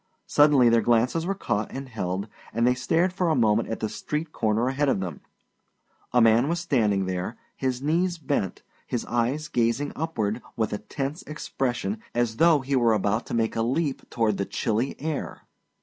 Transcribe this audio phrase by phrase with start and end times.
[0.25, 3.87] Suddenly their glances were caught and held, and they stared for a moment at the
[3.87, 5.21] street corner ahead of them.
[6.11, 11.21] A man was standing there, his knees bent, his eyes gazing upward with a tense
[11.27, 15.35] expression as though he were about to make a leap toward the chilly sky.